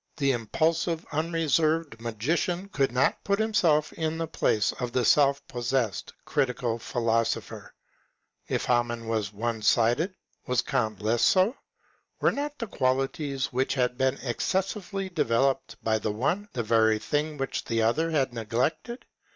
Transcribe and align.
The 0.17 0.31
impulsive, 0.31 1.05
unreserved 1.11 2.01
Magician 2.01 2.69
could 2.69 2.91
not 2.91 3.23
put 3.23 3.37
himself 3.37 3.93
in 3.93 4.17
the 4.17 4.25
place 4.25 4.71
of 4.79 4.93
the 4.93 5.05
self 5.05 5.45
possessed 5.47 6.11
Critical 6.25 6.79
Philosopher. 6.79 7.75
If 8.47 8.65
Hamann 8.65 9.07
was 9.07 9.31
one 9.31 9.61
sided, 9.61 10.15
was 10.47 10.63
Elant 10.63 11.03
less 11.03 11.21
so 11.21 11.51
P 11.51 11.57
Were 12.19 12.31
not 12.31 12.57
the 12.57 12.65
qualities 12.65 13.53
which 13.53 13.75
had 13.75 13.95
been 13.99 14.17
excessively 14.23 15.07
developed 15.09 15.75
by 15.83 15.99
the 15.99 16.11
one, 16.11 16.49
the 16.53 16.63
very 16.63 16.97
things 16.97 17.39
which 17.39 17.65
the 17.65 17.83
other 17.83 18.09
had 18.09 18.33
neglected 18.33 19.05